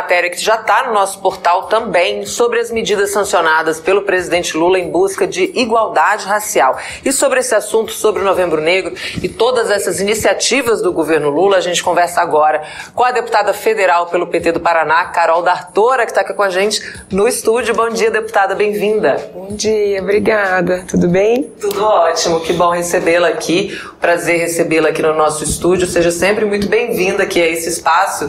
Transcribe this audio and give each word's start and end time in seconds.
matéria 0.00 0.30
que 0.30 0.42
já 0.42 0.54
está 0.54 0.84
no 0.84 0.94
nosso 0.94 1.20
portal 1.20 1.64
também 1.64 2.24
sobre 2.24 2.58
as 2.58 2.70
medidas 2.70 3.10
sancionadas 3.10 3.78
pelo 3.78 4.02
presidente 4.02 4.56
Lula 4.56 4.78
em 4.78 4.90
busca 4.90 5.26
de 5.26 5.52
igualdade 5.54 6.24
racial. 6.24 6.78
E 7.04 7.12
sobre 7.12 7.40
esse 7.40 7.54
assunto, 7.54 7.92
sobre 7.92 8.22
o 8.22 8.24
Novembro 8.24 8.62
Negro 8.62 8.94
e 9.22 9.28
todas 9.28 9.70
essas 9.70 10.00
iniciativas 10.00 10.80
do 10.80 10.90
governo 10.90 11.28
Lula, 11.28 11.58
a 11.58 11.60
gente 11.60 11.82
conversa 11.82 12.22
agora 12.22 12.62
com 12.94 13.04
a 13.04 13.10
deputada 13.12 13.52
federal 13.52 14.06
pelo 14.06 14.26
PT 14.26 14.52
do 14.52 14.60
Paraná, 14.60 15.04
Carol 15.06 15.42
D'Artora, 15.42 16.06
que 16.06 16.12
está 16.12 16.22
aqui 16.22 16.32
com 16.32 16.42
a 16.42 16.50
gente 16.50 16.80
no 17.12 17.28
estúdio. 17.28 17.74
Bom 17.74 17.90
dia, 17.90 18.10
deputada, 18.10 18.54
bem-vinda. 18.54 19.30
Bom 19.34 19.48
dia, 19.50 20.00
obrigada. 20.00 20.84
Tudo 20.88 21.08
bem? 21.08 21.42
Tudo 21.60 21.84
ótimo, 21.84 22.40
que 22.40 22.54
bom 22.54 22.70
recebê-la 22.70 23.28
aqui. 23.28 23.78
Prazer 24.00 24.38
recebê-la 24.38 24.88
aqui 24.88 25.02
no 25.02 25.14
nosso 25.14 25.44
estúdio. 25.44 25.86
Seja 25.86 26.10
sempre 26.10 26.46
muito 26.46 26.68
bem-vinda 26.68 27.24
aqui 27.24 27.42
a 27.42 27.46
esse 27.46 27.68
espaço. 27.68 28.24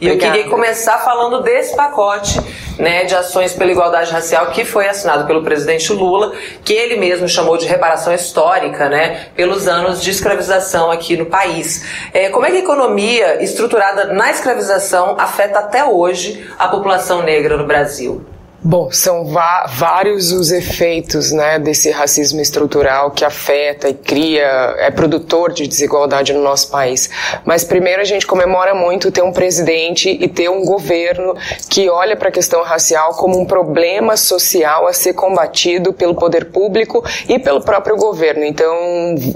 E 0.00 0.06
Obrigada. 0.06 0.12
eu 0.12 0.18
queria 0.18 0.48
começar 0.48 0.98
falando 0.98 1.15
desse 1.42 1.74
pacote 1.74 2.40
né, 2.78 3.04
de 3.04 3.14
ações 3.14 3.52
pela 3.52 3.70
igualdade 3.70 4.10
racial 4.10 4.50
que 4.50 4.64
foi 4.64 4.88
assinado 4.88 5.26
pelo 5.26 5.42
presidente 5.42 5.92
Lula, 5.92 6.32
que 6.64 6.72
ele 6.72 6.96
mesmo 6.96 7.28
chamou 7.28 7.56
de 7.56 7.66
reparação 7.66 8.14
histórica, 8.14 8.88
né, 8.88 9.28
pelos 9.34 9.66
anos 9.66 10.02
de 10.02 10.10
escravização 10.10 10.90
aqui 10.90 11.16
no 11.16 11.26
país. 11.26 11.84
É, 12.12 12.28
como 12.28 12.46
é 12.46 12.50
que 12.50 12.56
a 12.56 12.60
economia 12.60 13.42
estruturada 13.42 14.12
na 14.12 14.30
escravização 14.30 15.16
afeta 15.18 15.60
até 15.60 15.84
hoje 15.84 16.46
a 16.58 16.68
população 16.68 17.22
negra 17.22 17.56
no 17.56 17.66
Brasil? 17.66 18.35
Bom, 18.68 18.90
são 18.90 19.24
vários 19.68 20.32
os 20.32 20.50
efeitos 20.50 21.30
né, 21.30 21.56
desse 21.56 21.88
racismo 21.92 22.40
estrutural 22.40 23.12
que 23.12 23.24
afeta 23.24 23.88
e 23.88 23.94
cria, 23.94 24.74
é 24.78 24.90
produtor 24.90 25.52
de 25.52 25.68
desigualdade 25.68 26.32
no 26.32 26.42
nosso 26.42 26.68
país. 26.68 27.08
Mas 27.44 27.62
primeiro 27.62 28.02
a 28.02 28.04
gente 28.04 28.26
comemora 28.26 28.74
muito 28.74 29.12
ter 29.12 29.22
um 29.22 29.30
presidente 29.30 30.10
e 30.10 30.26
ter 30.26 30.50
um 30.50 30.64
governo 30.64 31.36
que 31.70 31.88
olha 31.88 32.16
para 32.16 32.28
a 32.28 32.32
questão 32.32 32.64
racial 32.64 33.14
como 33.14 33.38
um 33.38 33.46
problema 33.46 34.16
social 34.16 34.88
a 34.88 34.92
ser 34.92 35.12
combatido 35.12 35.92
pelo 35.92 36.16
poder 36.16 36.46
público 36.46 37.04
e 37.28 37.38
pelo 37.38 37.60
próprio 37.60 37.94
governo. 37.94 38.44
Então, 38.44 38.74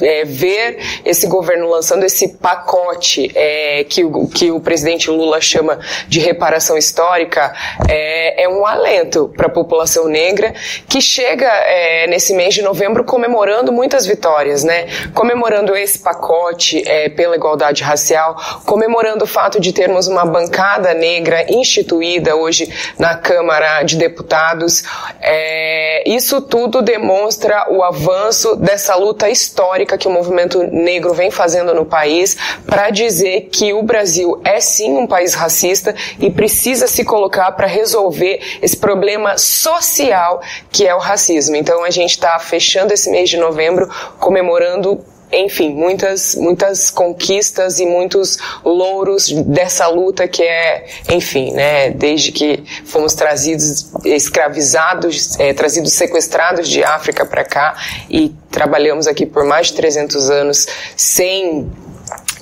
é, 0.03 0.25
ver 0.25 0.81
esse 1.05 1.29
governo 1.29 1.69
lançando 1.69 2.03
esse 2.03 2.27
pacote 2.27 3.31
é, 3.37 3.85
que, 3.85 4.05
o, 4.05 4.27
que 4.27 4.51
o 4.51 4.59
presidente 4.59 5.09
Lula 5.09 5.41
chama 5.41 5.79
de 6.09 6.19
reparação 6.19 6.77
histórica 6.77 7.55
é, 7.89 8.43
é 8.43 8.49
um 8.49 8.67
alento 8.67 9.20
para 9.29 9.47
a 9.47 9.51
população 9.51 10.09
negra, 10.09 10.55
que 10.89 11.01
chega 11.01 11.47
é, 11.47 12.07
nesse 12.07 12.35
mês 12.35 12.55
de 12.55 12.63
novembro 12.63 13.05
comemorando 13.05 13.73
muitas 13.73 14.07
vitórias, 14.07 14.65
né? 14.65 14.87
Comemorando 15.15 15.77
esse 15.77 15.99
pacote 15.99 16.83
é, 16.87 17.09
pela 17.09 17.37
igualdade 17.37 17.83
racial, 17.83 18.37
comemorando 18.65 19.25
o 19.25 19.27
fato 19.27 19.61
de 19.61 19.73
termos 19.73 20.07
uma 20.07 20.25
bancada 20.25 20.95
negra 20.95 21.47
instituída 21.49 22.37
hoje 22.37 22.73
na 22.99 23.15
Câmara 23.15 23.83
de 23.83 23.97
Deputados. 23.97 24.83
É, 25.21 26.03
isso 26.07 26.41
tudo 26.41 26.83
demonstra 26.83 27.67
o 27.71 27.83
avanço 27.83 28.57
dessa 28.57 28.95
luta 28.95 29.29
histórica 29.29 29.99
que 29.99 30.09
o 30.09 30.11
movimento 30.11 30.63
negro 30.63 31.15
vem 31.15 31.31
fazendo 31.31 31.75
no 31.75 31.85
país 31.85 32.37
para 32.67 32.91
dizer 32.91 33.49
que 33.53 33.73
o 33.73 33.83
Brasil 33.83 34.41
é 34.45 34.61
sim 34.61 34.97
um 34.97 35.07
país 35.07 35.35
racista 35.35 35.95
e 36.19 36.31
precisa 36.31 36.87
se 36.87 37.05
colocar 37.05 37.53
para 37.53 37.67
resolver 37.67 38.41
esse 38.63 38.77
problema 38.77 39.10
problema 39.11 39.37
social 39.37 40.41
que 40.71 40.87
é 40.87 40.95
o 40.95 40.99
racismo. 40.99 41.57
Então 41.57 41.85
a 41.85 41.91
gente 41.91 42.11
está 42.11 42.39
fechando 42.39 42.93
esse 42.93 43.11
mês 43.11 43.29
de 43.29 43.37
novembro 43.37 43.89
comemorando 44.19 45.05
enfim, 45.33 45.73
muitas, 45.73 46.35
muitas 46.35 46.91
conquistas 46.91 47.79
e 47.79 47.87
muitos 47.87 48.37
louros 48.65 49.31
dessa 49.31 49.87
luta 49.87 50.27
que 50.27 50.43
é, 50.43 50.87
enfim, 51.09 51.53
né, 51.53 51.91
desde 51.91 52.33
que 52.33 52.65
fomos 52.85 53.15
trazidos, 53.15 53.93
escravizados, 54.05 55.39
é, 55.39 55.53
trazidos 55.53 55.93
sequestrados 55.93 56.69
de 56.69 56.83
África 56.83 57.25
para 57.25 57.45
cá 57.45 57.77
e 58.11 58.35
trabalhamos 58.51 59.07
aqui 59.07 59.25
por 59.25 59.45
mais 59.45 59.69
de 59.69 59.75
300 59.75 60.31
anos 60.31 60.67
sem 60.97 61.71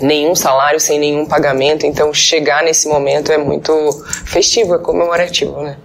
nenhum 0.01 0.35
salário, 0.35 0.81
sem 0.81 0.99
nenhum 0.99 1.27
pagamento, 1.27 1.85
então 1.85 2.15
chegar 2.15 2.63
nesse 2.63 2.89
momento 2.89 3.31
é 3.31 3.37
muito 3.37 3.73
festivo, 4.25 4.75
é 4.75 4.79
comemorativo, 4.79 5.61
né? 5.61 5.77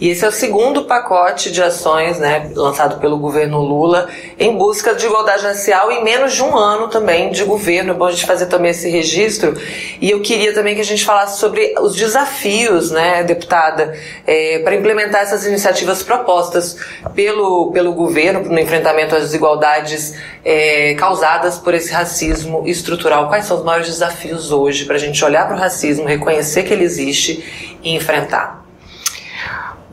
E 0.00 0.10
esse 0.10 0.24
é 0.24 0.28
o 0.28 0.32
segundo 0.32 0.84
pacote 0.84 1.50
de 1.50 1.62
ações 1.62 2.18
né, 2.18 2.50
lançado 2.54 3.00
pelo 3.00 3.18
governo 3.18 3.60
Lula 3.60 4.08
em 4.38 4.56
busca 4.56 4.94
de 4.94 5.06
igualdade 5.06 5.42
racial 5.42 5.90
em 5.90 6.04
menos 6.04 6.34
de 6.34 6.42
um 6.42 6.56
ano 6.56 6.88
também 6.88 7.30
de 7.30 7.44
governo. 7.44 7.92
É 7.92 7.94
bom 7.94 8.04
a 8.04 8.10
gente 8.10 8.26
fazer 8.26 8.46
também 8.46 8.70
esse 8.70 8.88
registro. 8.90 9.56
E 10.00 10.10
eu 10.10 10.20
queria 10.20 10.52
também 10.52 10.74
que 10.74 10.80
a 10.80 10.84
gente 10.84 11.04
falasse 11.04 11.38
sobre 11.38 11.74
os 11.80 11.94
desafios, 11.96 12.90
né, 12.90 13.22
deputada, 13.22 13.96
é, 14.26 14.58
para 14.60 14.74
implementar 14.74 15.22
essas 15.22 15.46
iniciativas 15.46 16.02
propostas 16.02 16.76
pelo, 17.14 17.72
pelo 17.72 17.92
governo 17.92 18.40
no 18.40 18.58
enfrentamento 18.58 19.14
às 19.14 19.22
desigualdades 19.22 20.14
é, 20.44 20.94
causadas 20.94 21.58
por 21.58 21.72
esse 21.74 21.92
racismo 21.92 22.64
estrutural. 22.66 23.28
Quais 23.28 23.46
são 23.46 23.56
os 23.56 23.64
maiores 23.64 23.88
desafios 23.88 24.52
hoje 24.52 24.84
para 24.84 24.96
a 24.96 24.98
gente 24.98 25.24
olhar 25.24 25.46
para 25.46 25.56
o 25.56 25.58
racismo, 25.58 26.06
reconhecer 26.06 26.64
que 26.64 26.72
ele 26.72 26.84
existe 26.84 27.78
e 27.82 27.94
enfrentar? 27.94 28.65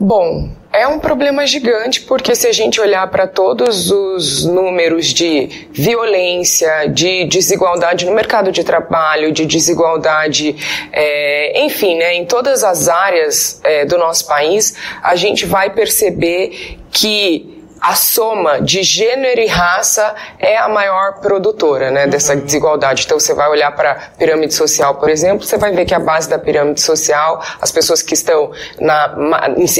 Bom, 0.06 0.50
é 0.70 0.86
um 0.86 0.98
problema 0.98 1.46
gigante 1.46 2.02
porque 2.02 2.34
se 2.34 2.46
a 2.46 2.52
gente 2.52 2.78
olhar 2.78 3.10
para 3.10 3.26
todos 3.26 3.90
os 3.90 4.44
números 4.44 5.06
de 5.06 5.66
violência, 5.72 6.88
de 6.88 7.24
desigualdade 7.24 8.04
no 8.04 8.12
mercado 8.12 8.52
de 8.52 8.62
trabalho, 8.62 9.32
de 9.32 9.46
desigualdade, 9.46 10.56
é, 10.92 11.64
enfim, 11.64 11.96
né, 11.96 12.16
em 12.16 12.26
todas 12.26 12.62
as 12.62 12.86
áreas 12.86 13.62
é, 13.64 13.86
do 13.86 13.96
nosso 13.96 14.26
país, 14.26 14.76
a 15.02 15.16
gente 15.16 15.46
vai 15.46 15.70
perceber 15.70 16.76
que 16.92 17.53
a 17.80 17.94
soma 17.94 18.60
de 18.60 18.82
gênero 18.82 19.40
e 19.40 19.46
raça 19.46 20.14
é 20.38 20.56
a 20.56 20.68
maior 20.68 21.20
produtora 21.20 21.90
né, 21.90 22.06
dessa 22.06 22.34
uhum. 22.34 22.40
desigualdade. 22.40 23.04
Então, 23.04 23.18
você 23.18 23.34
vai 23.34 23.48
olhar 23.48 23.70
para 23.72 23.92
a 23.92 23.94
pirâmide 24.16 24.54
social, 24.54 24.94
por 24.94 25.10
exemplo, 25.10 25.44
você 25.44 25.58
vai 25.58 25.72
ver 25.72 25.84
que 25.84 25.94
a 25.94 25.98
base 25.98 26.28
da 26.28 26.38
pirâmide 26.38 26.80
social, 26.80 27.42
as 27.60 27.70
pessoas 27.70 28.02
que 28.02 28.14
estão 28.14 28.52
na, 28.80 29.14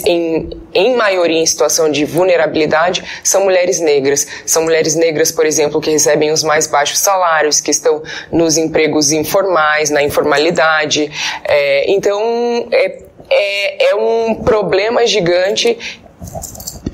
em, 0.06 0.50
em 0.75 0.97
maioria 0.97 1.38
em 1.38 1.47
situação 1.47 1.91
de 1.91 2.05
vulnerabilidade, 2.05 3.05
são 3.22 3.44
mulheres 3.44 3.81
negras. 3.81 4.26
São 4.44 4.65
mulheres 4.65 4.94
negras, 4.94 5.31
por 5.31 5.47
exemplo, 5.47 5.81
que 5.81 5.91
recebem 5.91 6.31
os 6.31 6.43
mais 6.43 6.66
baixos 6.66 6.99
salários, 6.99 7.61
que 7.61 7.71
estão 7.71 8.03
nos 8.31 8.59
empregos 8.59 9.12
informais, 9.12 9.91
na 9.91 10.03
informalidade. 10.03 11.11
É, 11.44 11.91
então, 11.91 12.69
é, 12.71 13.03
é, 13.31 13.91
é 13.91 13.94
um 13.94 14.34
problema 14.34 15.06
gigante 15.06 15.78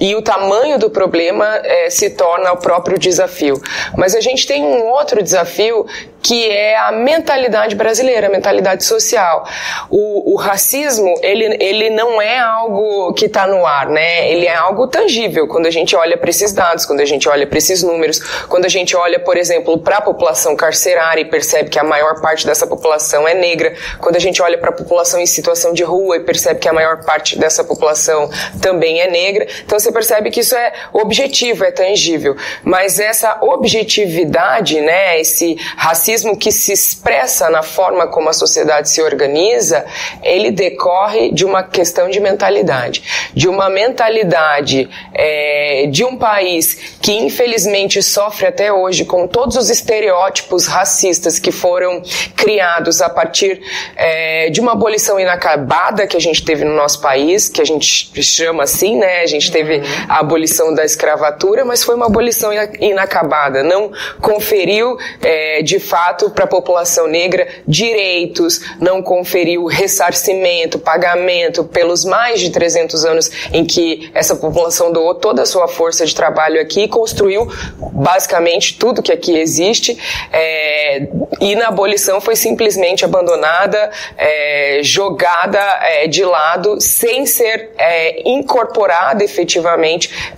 e 0.00 0.14
o 0.14 0.22
tamanho 0.22 0.78
do 0.78 0.88
problema 0.88 1.60
é, 1.62 1.90
se 1.90 2.10
torna 2.10 2.52
o 2.52 2.56
próprio 2.56 2.98
desafio. 2.98 3.60
Mas 3.96 4.14
a 4.14 4.20
gente 4.20 4.46
tem 4.46 4.64
um 4.64 4.86
outro 4.86 5.22
desafio 5.22 5.86
que 6.22 6.50
é 6.50 6.76
a 6.76 6.92
mentalidade 6.92 7.74
brasileira, 7.74 8.26
a 8.26 8.30
mentalidade 8.30 8.84
social. 8.84 9.46
O, 9.90 10.34
o 10.34 10.36
racismo, 10.36 11.14
ele, 11.22 11.56
ele 11.60 11.90
não 11.90 12.20
é 12.20 12.38
algo 12.38 13.12
que 13.14 13.26
está 13.26 13.46
no 13.46 13.66
ar, 13.66 13.88
né? 13.88 14.30
Ele 14.30 14.46
é 14.46 14.54
algo 14.54 14.86
tangível 14.86 15.46
quando 15.48 15.66
a 15.66 15.70
gente 15.70 15.96
olha 15.96 16.16
para 16.16 16.30
esses 16.30 16.52
dados, 16.52 16.84
quando 16.84 17.00
a 17.00 17.04
gente 17.04 17.28
olha 17.28 17.46
para 17.46 17.58
esses 17.58 17.82
números, 17.82 18.18
quando 18.48 18.64
a 18.64 18.68
gente 18.68 18.96
olha, 18.96 19.18
por 19.18 19.36
exemplo, 19.36 19.78
para 19.78 19.98
a 19.98 20.00
população 20.00 20.54
carcerária 20.54 21.22
e 21.22 21.24
percebe 21.24 21.70
que 21.70 21.78
a 21.78 21.84
maior 21.84 22.20
parte 22.20 22.46
dessa 22.46 22.66
população 22.66 23.26
é 23.26 23.34
negra, 23.34 23.74
quando 23.98 24.16
a 24.16 24.20
gente 24.20 24.42
olha 24.42 24.58
para 24.58 24.70
a 24.70 24.72
população 24.72 25.20
em 25.20 25.26
situação 25.26 25.72
de 25.72 25.82
rua 25.82 26.16
e 26.16 26.20
percebe 26.20 26.60
que 26.60 26.68
a 26.68 26.72
maior 26.72 27.04
parte 27.04 27.38
dessa 27.38 27.64
população 27.64 28.30
também 28.60 29.00
é 29.00 29.10
negra. 29.10 29.46
Então 29.64 29.78
você 29.78 29.89
percebe 29.92 30.30
que 30.30 30.40
isso 30.40 30.54
é 30.54 30.72
objetivo, 30.92 31.64
é 31.64 31.70
tangível. 31.70 32.36
Mas 32.62 32.98
essa 32.98 33.38
objetividade, 33.42 34.80
né, 34.80 35.20
esse 35.20 35.56
racismo 35.76 36.10
racismo 36.10 36.36
que 36.36 36.50
se 36.50 36.72
expressa 36.72 37.50
na 37.50 37.62
forma 37.62 38.06
como 38.06 38.28
a 38.28 38.32
sociedade 38.32 38.88
se 38.88 39.02
organiza, 39.02 39.84
ele 40.22 40.50
decorre 40.50 41.32
de 41.32 41.44
uma 41.44 41.62
questão 41.62 42.08
de 42.08 42.20
mentalidade, 42.20 43.02
de 43.34 43.48
uma 43.48 43.68
mentalidade 43.68 44.88
é, 45.14 45.86
de 45.90 46.04
um 46.04 46.16
país 46.16 46.96
que 47.00 47.12
infelizmente 47.12 48.02
sofre 48.02 48.46
até 48.46 48.72
hoje 48.72 49.04
com 49.04 49.26
todos 49.26 49.56
os 49.56 49.70
estereótipos 49.70 50.66
racistas 50.66 51.38
que 51.38 51.52
foram 51.52 52.02
criados 52.36 53.00
a 53.00 53.08
partir 53.08 53.60
é, 53.96 54.50
de 54.50 54.60
uma 54.60 54.72
abolição 54.72 55.18
inacabada 55.18 56.06
que 56.06 56.16
a 56.16 56.20
gente 56.20 56.44
teve 56.44 56.64
no 56.64 56.74
nosso 56.74 57.00
país, 57.00 57.48
que 57.48 57.60
a 57.60 57.64
gente 57.64 58.10
chama 58.22 58.64
assim, 58.64 58.96
né? 58.96 59.20
A 59.20 59.26
gente 59.26 59.50
teve 59.50 59.79
a 60.08 60.18
abolição 60.18 60.74
da 60.74 60.84
escravatura, 60.84 61.64
mas 61.64 61.82
foi 61.82 61.94
uma 61.94 62.06
abolição 62.06 62.50
inacabada, 62.80 63.62
não 63.62 63.90
conferiu 64.20 64.96
é, 65.22 65.62
de 65.62 65.78
fato 65.78 66.00
fato, 66.00 66.30
para 66.30 66.44
a 66.44 66.48
população 66.48 67.06
negra, 67.06 67.46
direitos, 67.66 68.60
não 68.80 69.02
conferiu 69.02 69.66
ressarcimento, 69.66 70.78
pagamento 70.78 71.64
pelos 71.64 72.04
mais 72.04 72.40
de 72.40 72.50
300 72.50 73.04
anos 73.04 73.30
em 73.52 73.64
que 73.64 74.10
essa 74.14 74.34
população 74.34 74.92
doou 74.92 75.14
toda 75.14 75.42
a 75.42 75.46
sua 75.46 75.68
força 75.68 76.04
de 76.04 76.14
trabalho 76.14 76.60
aqui 76.60 76.82
e 76.82 76.88
construiu 76.88 77.46
basicamente 77.92 78.78
tudo 78.78 79.02
que 79.02 79.12
aqui 79.12 79.38
existe. 79.38 79.96
É, 80.32 81.08
e 81.40 81.54
na 81.54 81.68
abolição 81.68 82.20
foi 82.20 82.36
simplesmente 82.36 83.04
abandonada, 83.04 83.90
é, 84.16 84.80
jogada 84.82 85.60
é, 85.82 86.06
de 86.06 86.24
lado, 86.24 86.80
sem 86.80 87.26
ser 87.26 87.70
é, 87.78 88.28
incorporada 88.28 89.22
efetivamente 89.22 89.69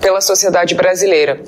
pela 0.00 0.20
sociedade 0.20 0.74
brasileira. 0.74 1.40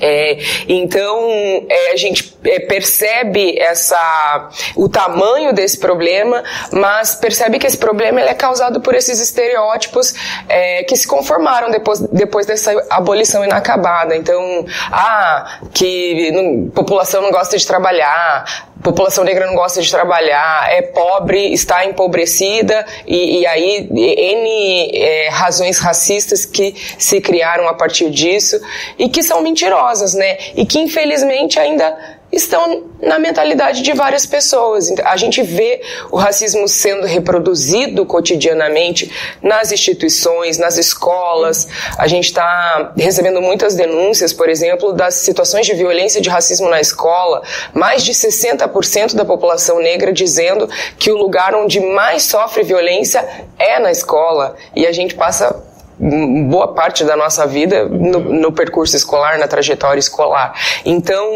É, 0.00 0.38
então 0.68 1.30
é, 1.68 1.92
a 1.92 1.96
gente 1.96 2.36
é, 2.44 2.60
percebe 2.60 3.58
essa 3.58 4.50
o 4.74 4.88
tamanho 4.88 5.54
desse 5.54 5.78
problema, 5.78 6.44
mas 6.70 7.14
percebe 7.14 7.58
que 7.58 7.66
esse 7.66 7.78
problema 7.78 8.20
é 8.20 8.34
causado 8.34 8.80
por 8.80 8.94
esses 8.94 9.20
estereótipos 9.20 10.14
é, 10.48 10.84
que 10.84 10.94
se 10.96 11.06
conformaram 11.06 11.70
depois, 11.70 12.00
depois 12.00 12.44
dessa 12.44 12.72
abolição 12.90 13.44
inacabada. 13.44 14.14
Então, 14.14 14.66
ah, 14.92 15.60
que 15.72 16.30
não, 16.32 16.70
população 16.70 17.22
não 17.22 17.30
gosta 17.30 17.56
de 17.56 17.66
trabalhar, 17.66 18.44
população 18.82 19.24
negra 19.24 19.46
não 19.46 19.54
gosta 19.54 19.80
de 19.80 19.90
trabalhar, 19.90 20.70
é 20.70 20.82
pobre, 20.82 21.52
está 21.52 21.84
empobrecida 21.84 22.86
e, 23.06 23.40
e 23.40 23.46
aí 23.46 23.88
N 23.90 24.90
é, 24.94 25.28
razões 25.30 25.78
racistas 25.78 26.44
que 26.44 26.74
se 26.98 27.20
criaram 27.20 27.68
a 27.68 27.74
partir 27.74 28.10
disso 28.10 28.60
e 28.98 29.08
que 29.08 29.22
são 29.22 29.40
mentirosas, 29.40 30.14
né? 30.14 30.38
E 30.54 30.64
que 30.64 30.78
infelizmente 30.78 31.58
ainda 31.58 32.15
estão 32.32 32.84
na 33.00 33.18
mentalidade 33.18 33.82
de 33.82 33.92
várias 33.92 34.26
pessoas. 34.26 34.92
A 35.04 35.16
gente 35.16 35.42
vê 35.42 35.80
o 36.10 36.16
racismo 36.16 36.66
sendo 36.68 37.06
reproduzido 37.06 38.04
cotidianamente 38.04 39.10
nas 39.42 39.72
instituições, 39.72 40.58
nas 40.58 40.76
escolas. 40.76 41.68
A 41.96 42.06
gente 42.06 42.26
está 42.26 42.92
recebendo 42.96 43.40
muitas 43.40 43.74
denúncias, 43.74 44.32
por 44.32 44.48
exemplo, 44.48 44.92
das 44.92 45.14
situações 45.14 45.66
de 45.66 45.74
violência 45.74 46.20
de 46.20 46.28
racismo 46.28 46.68
na 46.68 46.80
escola. 46.80 47.42
Mais 47.72 48.02
de 48.04 48.12
60% 48.12 49.14
da 49.14 49.24
população 49.24 49.80
negra 49.80 50.12
dizendo 50.12 50.68
que 50.98 51.10
o 51.10 51.16
lugar 51.16 51.54
onde 51.54 51.80
mais 51.80 52.24
sofre 52.24 52.62
violência 52.62 53.26
é 53.58 53.78
na 53.78 53.90
escola. 53.90 54.56
E 54.74 54.86
a 54.86 54.92
gente 54.92 55.14
passa 55.14 55.64
boa 55.98 56.74
parte 56.74 57.04
da 57.04 57.16
nossa 57.16 57.46
vida 57.46 57.86
no, 57.86 58.20
no 58.20 58.52
percurso 58.52 58.96
escolar, 58.96 59.38
na 59.38 59.48
trajetória 59.48 59.98
escolar. 59.98 60.54
Então, 60.84 61.32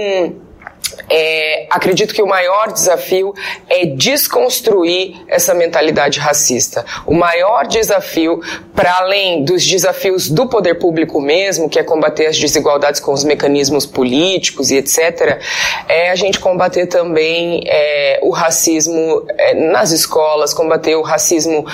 é, 1.09 1.67
acredito 1.71 2.15
que 2.15 2.23
o 2.23 2.27
maior 2.27 2.73
desafio 2.73 3.35
é 3.69 3.87
desconstruir 3.87 5.17
essa 5.29 5.55
mentalidade 5.55 6.19
racista. 6.19 6.85
O 7.07 7.15
maior 7.15 7.67
desafio, 7.67 8.41
para 8.75 8.93
além 8.99 9.45
dos 9.45 9.67
desafios 9.67 10.29
do 10.29 10.49
poder 10.49 10.75
público 10.75 11.21
mesmo, 11.21 11.69
que 11.69 11.79
é 11.79 11.83
combater 11.83 12.27
as 12.27 12.39
desigualdades 12.39 13.01
com 13.01 13.13
os 13.13 13.25
mecanismos 13.25 13.87
políticos 13.87 14.71
e 14.71 14.77
etc., 14.77 15.41
é 15.89 16.11
a 16.11 16.15
gente 16.15 16.39
combater 16.39 16.87
também 16.87 17.63
é, 17.67 18.21
o 18.23 18.31
racismo 18.31 19.25
é, 19.29 19.55
nas 19.55 19.91
escolas, 19.91 20.53
combater 20.53 20.95
o 20.97 21.03
racismo 21.03 21.67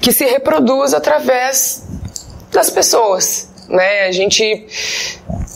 que 0.00 0.12
se 0.12 0.24
reproduz 0.24 0.94
através 0.94 1.82
das 2.50 2.70
pessoas. 2.70 3.47
Né? 3.68 4.06
A 4.06 4.12
gente 4.12 4.66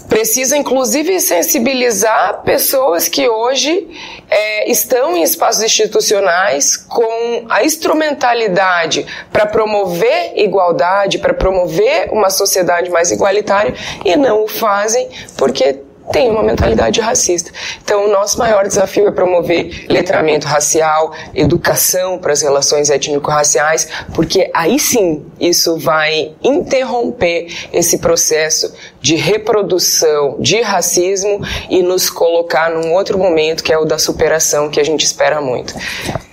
precisa 0.09 0.57
inclusive 0.57 1.19
sensibilizar 1.21 2.43
pessoas 2.43 3.09
que 3.09 3.27
hoje 3.27 3.89
é, 4.29 4.71
estão 4.71 5.17
em 5.17 5.23
espaços 5.23 5.63
institucionais 5.63 6.77
com 6.77 7.47
a 7.49 7.65
instrumentalidade 7.65 9.07
para 9.33 9.47
promover 9.47 10.33
igualdade, 10.37 11.19
para 11.19 11.33
promover 11.33 12.11
uma 12.13 12.29
sociedade 12.29 12.91
mais 12.91 13.11
igualitária 13.11 13.75
e 14.05 14.15
não 14.15 14.45
o 14.45 14.49
fazem 14.49 15.09
porque 15.37 15.81
tem 16.11 16.31
uma 16.31 16.43
mentalidade 16.43 17.01
racista. 17.01 17.51
Então, 17.83 18.07
o 18.07 18.11
nosso 18.11 18.39
maior 18.39 18.67
desafio 18.67 19.07
é 19.07 19.11
promover 19.11 19.87
letramento 19.89 20.47
racial, 20.47 21.13
educação 21.35 22.19
para 22.19 22.33
as 22.33 22.43
relações 22.43 22.91
étnico-raciais, 22.91 23.89
porque 24.15 24.51
aí 24.55 24.79
sim 24.79 25.25
isso 25.39 25.79
vai 25.79 26.33
interromper 26.43 27.47
esse 27.73 27.99
processo 27.99 28.75
de 29.01 29.17
reprodução 29.17 30.37
de 30.39 30.61
racismo 30.61 31.41
e 31.69 31.83
nos 31.83 32.11
colocar 32.11 32.71
num 32.71 32.93
outro 32.93 33.19
momento 33.19 33.63
que 33.63 33.73
é 33.73 33.79
o 33.79 33.85
da 33.85 33.99
superação 33.99 34.71
que 34.71 34.81
a 34.81 34.85
gente 34.85 35.05
espera 35.05 35.41
muito. 35.41 35.75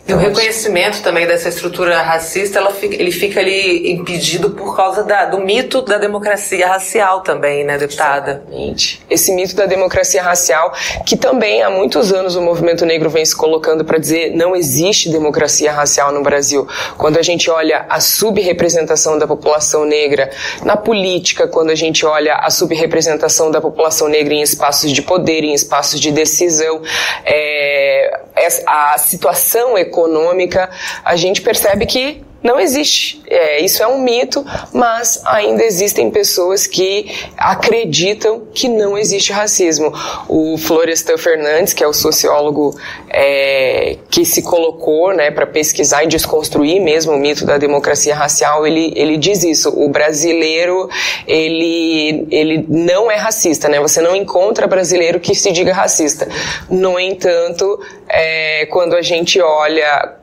E 0.09 0.13
o 0.13 0.17
reconhecimento 0.17 1.03
também 1.03 1.27
dessa 1.27 1.49
estrutura 1.49 2.01
racista, 2.01 2.67
fica, 2.71 2.95
ele 2.95 3.11
fica 3.11 3.39
ali 3.39 3.91
impedido 3.91 4.49
por 4.49 4.75
causa 4.75 5.03
da, 5.03 5.25
do 5.25 5.39
mito 5.39 5.83
da 5.83 5.99
democracia 5.99 6.67
racial 6.67 7.21
também, 7.21 7.63
né, 7.63 7.77
deputada? 7.77 8.41
Exatamente. 8.47 9.05
Esse 9.07 9.31
mito 9.31 9.55
da 9.55 9.67
democracia 9.67 10.23
racial, 10.23 10.73
que 11.05 11.15
também 11.15 11.61
há 11.61 11.69
muitos 11.69 12.11
anos 12.11 12.35
o 12.35 12.41
movimento 12.41 12.87
negro 12.87 13.07
vem 13.07 13.23
se 13.23 13.35
colocando 13.35 13.85
para 13.85 13.99
dizer 13.99 14.35
não 14.35 14.55
existe 14.55 15.09
democracia 15.09 15.71
racial 15.71 16.11
no 16.11 16.23
Brasil. 16.23 16.67
Quando 16.97 17.19
a 17.19 17.21
gente 17.21 17.47
olha 17.51 17.85
a 17.87 17.99
subrepresentação 17.99 19.15
da 19.15 19.27
população 19.27 19.85
negra 19.85 20.31
na 20.63 20.75
política, 20.75 21.47
quando 21.47 21.69
a 21.69 21.75
gente 21.75 22.03
olha 22.03 22.33
a 22.33 22.49
subrepresentação 22.49 23.51
da 23.51 23.61
população 23.61 24.07
negra 24.07 24.33
em 24.33 24.41
espaços 24.41 24.91
de 24.91 25.03
poder, 25.03 25.43
em 25.43 25.53
espaços 25.53 25.99
de 25.99 26.11
decisão, 26.11 26.81
é, 27.23 28.21
a 28.65 28.97
situação 28.97 29.77
econômica 29.77 29.98
econômica, 29.99 30.69
a 31.03 31.15
gente 31.15 31.41
percebe 31.41 31.85
que 31.85 32.23
não 32.41 32.59
existe. 32.59 33.21
É, 33.27 33.61
isso 33.61 33.83
é 33.83 33.87
um 33.87 33.99
mito, 33.99 34.45
mas 34.73 35.21
ainda 35.25 35.63
existem 35.63 36.09
pessoas 36.09 36.65
que 36.65 37.11
acreditam 37.37 38.43
que 38.53 38.67
não 38.67 38.97
existe 38.97 39.31
racismo. 39.31 39.93
O 40.27 40.57
Florestan 40.57 41.17
Fernandes, 41.17 41.73
que 41.73 41.83
é 41.83 41.87
o 41.87 41.93
sociólogo 41.93 42.77
é, 43.09 43.97
que 44.09 44.25
se 44.25 44.41
colocou 44.41 45.13
né, 45.13 45.31
para 45.31 45.45
pesquisar 45.45 46.03
e 46.03 46.07
desconstruir 46.07 46.81
mesmo 46.81 47.13
o 47.13 47.17
mito 47.17 47.45
da 47.45 47.57
democracia 47.57 48.15
racial, 48.15 48.65
ele, 48.65 48.93
ele 48.95 49.17
diz 49.17 49.43
isso. 49.43 49.69
O 49.69 49.89
brasileiro 49.89 50.89
ele, 51.27 52.27
ele 52.31 52.65
não 52.67 53.11
é 53.11 53.15
racista, 53.15 53.67
né? 53.67 53.79
Você 53.79 54.01
não 54.01 54.15
encontra 54.15 54.67
brasileiro 54.67 55.19
que 55.19 55.35
se 55.35 55.51
diga 55.51 55.73
racista. 55.73 56.27
No 56.69 56.99
entanto, 56.99 57.79
é, 58.07 58.65
quando 58.67 58.95
a 58.95 59.01
gente 59.01 59.41
olha 59.41 60.18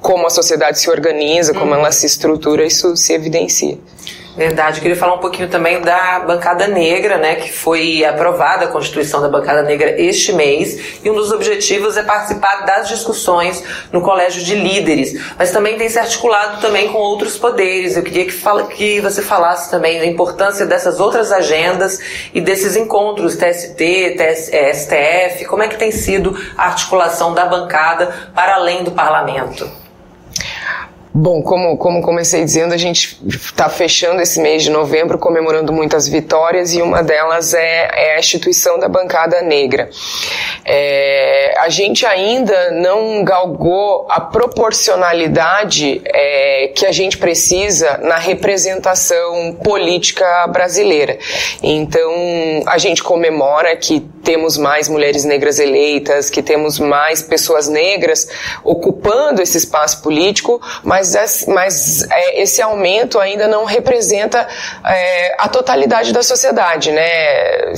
como 0.00 0.26
a 0.26 0.30
sociedade 0.30 0.78
se 0.78 0.90
organiza, 0.90 1.54
como 1.54 1.74
ela 1.74 1.92
se 1.92 2.06
estrutura, 2.06 2.64
isso 2.64 2.96
se 2.96 3.12
evidencia. 3.12 3.78
Verdade. 4.36 4.78
Eu 4.78 4.82
queria 4.82 4.96
falar 4.96 5.14
um 5.14 5.18
pouquinho 5.18 5.48
também 5.48 5.80
da 5.80 6.20
bancada 6.20 6.68
negra, 6.68 7.18
né, 7.18 7.34
que 7.34 7.52
foi 7.52 8.04
aprovada 8.04 8.64
a 8.64 8.68
constituição 8.68 9.20
da 9.20 9.28
bancada 9.28 9.62
negra 9.62 10.00
este 10.00 10.32
mês, 10.32 11.00
e 11.04 11.10
um 11.10 11.14
dos 11.14 11.32
objetivos 11.32 11.96
é 11.96 12.02
participar 12.02 12.64
das 12.64 12.88
discussões 12.88 13.62
no 13.92 14.00
colégio 14.00 14.42
de 14.42 14.54
líderes, 14.54 15.20
mas 15.36 15.50
também 15.50 15.76
tem 15.76 15.88
se 15.88 15.98
articulado 15.98 16.60
também 16.60 16.88
com 16.92 16.98
outros 16.98 17.36
poderes. 17.36 17.96
Eu 17.96 18.02
queria 18.02 18.24
que, 18.24 18.32
fala, 18.32 18.64
que 18.68 19.00
você 19.00 19.20
falasse 19.20 19.70
também 19.70 19.98
da 19.98 20.06
importância 20.06 20.64
dessas 20.64 21.00
outras 21.00 21.32
agendas 21.32 21.98
e 22.32 22.40
desses 22.40 22.76
encontros 22.76 23.36
TST, 23.36 23.76
TS, 23.76 24.50
STF, 24.74 25.44
como 25.46 25.62
é 25.64 25.68
que 25.68 25.76
tem 25.76 25.90
sido 25.90 26.34
a 26.56 26.66
articulação 26.66 27.34
da 27.34 27.46
bancada 27.46 28.30
para 28.34 28.54
além 28.54 28.84
do 28.84 28.92
parlamento? 28.92 29.79
Bom, 31.22 31.42
como, 31.42 31.76
como 31.76 32.00
comecei 32.00 32.42
dizendo, 32.42 32.72
a 32.72 32.78
gente 32.78 33.18
está 33.28 33.68
fechando 33.68 34.22
esse 34.22 34.40
mês 34.40 34.62
de 34.62 34.70
novembro 34.70 35.18
comemorando 35.18 35.70
muitas 35.70 36.08
vitórias 36.08 36.72
e 36.72 36.80
uma 36.80 37.02
delas 37.02 37.52
é, 37.52 37.90
é 37.92 38.16
a 38.16 38.18
instituição 38.18 38.78
da 38.78 38.88
bancada 38.88 39.42
negra. 39.42 39.90
É, 40.64 41.54
a 41.58 41.68
gente 41.68 42.06
ainda 42.06 42.70
não 42.70 43.22
galgou 43.22 44.06
a 44.08 44.18
proporcionalidade 44.18 46.00
é, 46.06 46.72
que 46.74 46.86
a 46.86 46.92
gente 46.92 47.18
precisa 47.18 47.98
na 47.98 48.16
representação 48.16 49.58
política 49.62 50.46
brasileira. 50.46 51.18
Então, 51.62 52.10
a 52.64 52.78
gente 52.78 53.02
comemora 53.02 53.76
que 53.76 54.00
temos 54.22 54.56
mais 54.56 54.88
mulheres 54.88 55.24
negras 55.24 55.58
eleitas, 55.58 56.30
que 56.30 56.42
temos 56.42 56.78
mais 56.78 57.22
pessoas 57.22 57.68
negras 57.68 58.26
ocupando 58.64 59.42
esse 59.42 59.58
espaço 59.58 60.02
político, 60.02 60.62
mas 60.82 61.09
mas, 61.14 61.44
mas 61.46 62.02
é, 62.10 62.42
esse 62.42 62.62
aumento 62.62 63.18
ainda 63.18 63.46
não 63.46 63.64
representa 63.64 64.46
é, 64.84 65.34
a 65.38 65.48
totalidade 65.48 66.12
da 66.12 66.22
sociedade, 66.22 66.92
né? 66.92 67.72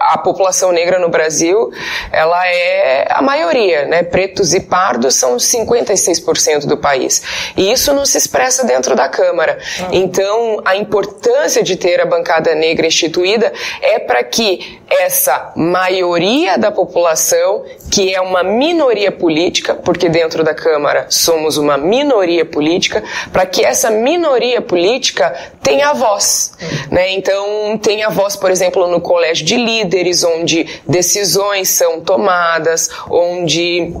A 0.00 0.18
população 0.18 0.72
negra 0.72 0.98
no 0.98 1.08
Brasil, 1.08 1.70
ela 2.12 2.46
é 2.46 3.06
a 3.10 3.22
maioria, 3.22 3.84
né? 3.86 4.02
Pretos 4.02 4.54
e 4.54 4.60
pardos 4.60 5.14
são 5.14 5.36
56% 5.36 6.66
do 6.66 6.76
país. 6.76 7.22
E 7.56 7.70
isso 7.70 7.92
não 7.92 8.04
se 8.04 8.18
expressa 8.18 8.64
dentro 8.64 8.94
da 8.94 9.08
Câmara. 9.08 9.58
Então, 9.92 10.60
a 10.64 10.76
importância 10.76 11.62
de 11.62 11.76
ter 11.76 12.00
a 12.00 12.06
bancada 12.06 12.54
negra 12.54 12.86
instituída 12.86 13.52
é 13.82 13.98
para 13.98 14.22
que 14.24 14.80
essa 14.88 15.52
maioria 15.54 16.56
da 16.56 16.70
população, 16.70 17.64
que 17.90 18.14
é 18.14 18.20
uma 18.20 18.42
minoria 18.42 19.12
política, 19.12 19.74
porque 19.74 20.08
dentro 20.08 20.42
da 20.42 20.54
Câmara 20.54 21.06
somos 21.10 21.56
uma 21.56 21.76
minoria 21.76 22.44
política, 22.48 23.02
para 23.32 23.46
que 23.46 23.64
essa 23.64 23.90
minoria 23.90 24.60
política 24.60 25.34
tenha 25.62 25.92
voz. 25.92 26.52
Né? 26.90 27.12
Então, 27.12 27.78
tenha 27.78 28.08
voz, 28.08 28.36
por 28.36 28.50
exemplo, 28.50 28.88
no 28.88 29.00
colégio 29.00 29.44
de 29.44 29.56
líderes, 29.56 30.24
onde 30.24 30.66
decisões 30.86 31.68
são 31.68 32.00
tomadas, 32.00 32.90
onde 33.10 33.92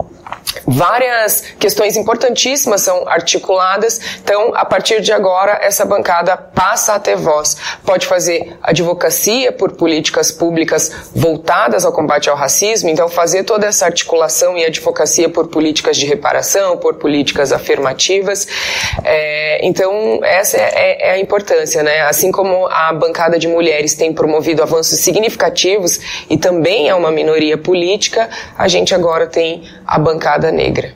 várias 0.66 1.42
questões 1.58 1.96
importantíssimas 1.96 2.82
são 2.82 3.08
articuladas. 3.08 4.00
Então, 4.22 4.54
a 4.54 4.64
partir 4.64 5.00
de 5.00 5.12
agora, 5.12 5.58
essa 5.62 5.84
bancada 5.84 6.36
passa 6.36 6.94
a 6.94 7.00
ter 7.00 7.16
voz. 7.16 7.56
Pode 7.84 8.06
fazer 8.06 8.56
advocacia 8.62 9.52
por 9.52 9.72
políticas 9.72 10.30
públicas 10.30 11.10
voltadas 11.14 11.84
ao 11.84 11.92
combate 11.92 12.28
ao 12.30 12.36
racismo, 12.36 12.88
então 12.88 13.08
fazer 13.08 13.44
toda 13.44 13.66
essa 13.66 13.86
articulação 13.86 14.56
e 14.56 14.64
advocacia 14.64 15.28
por 15.28 15.48
políticas 15.48 15.96
de 15.96 16.06
reparação, 16.06 16.76
por 16.76 16.94
políticas 16.94 17.52
afirmativas. 17.52 18.46
É, 19.04 19.60
então, 19.66 20.20
essa 20.22 20.56
é, 20.56 20.70
é, 20.74 21.08
é 21.08 21.10
a 21.12 21.18
importância, 21.18 21.82
né? 21.82 22.00
Assim 22.02 22.30
como 22.30 22.66
a 22.66 22.92
bancada 22.92 23.38
de 23.38 23.48
mulheres 23.48 23.94
tem 23.94 24.12
promovido 24.12 24.62
avanços 24.62 24.98
significativos 25.00 26.00
e 26.28 26.36
também 26.36 26.88
é 26.88 26.94
uma 26.94 27.10
minoria 27.10 27.56
política, 27.58 28.28
a 28.56 28.68
gente 28.68 28.94
agora 28.94 29.26
tem 29.26 29.62
a 29.86 29.98
bancada 29.98 30.37
negra. 30.50 30.94